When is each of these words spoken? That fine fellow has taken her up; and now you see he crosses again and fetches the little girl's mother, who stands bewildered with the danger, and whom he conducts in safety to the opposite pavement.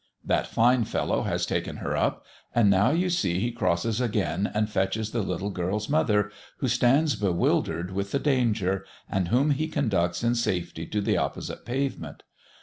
That 0.25 0.47
fine 0.47 0.85
fellow 0.85 1.21
has 1.25 1.45
taken 1.45 1.77
her 1.77 1.95
up; 1.95 2.25
and 2.55 2.71
now 2.71 2.89
you 2.89 3.07
see 3.07 3.39
he 3.39 3.51
crosses 3.51 4.01
again 4.01 4.49
and 4.51 4.67
fetches 4.67 5.11
the 5.11 5.21
little 5.21 5.51
girl's 5.51 5.89
mother, 5.89 6.31
who 6.57 6.67
stands 6.67 7.15
bewildered 7.15 7.91
with 7.91 8.09
the 8.09 8.17
danger, 8.17 8.83
and 9.07 9.27
whom 9.27 9.51
he 9.51 9.67
conducts 9.67 10.23
in 10.23 10.33
safety 10.33 10.87
to 10.87 11.01
the 11.01 11.17
opposite 11.17 11.65
pavement. 11.67 12.23